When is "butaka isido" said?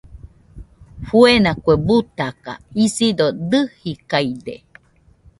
1.87-3.25